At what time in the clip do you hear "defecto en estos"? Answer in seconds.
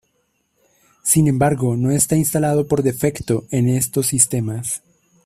2.81-4.07